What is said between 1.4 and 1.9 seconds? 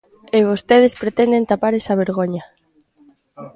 tapar